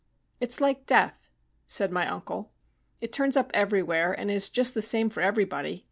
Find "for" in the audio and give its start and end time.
5.11-5.21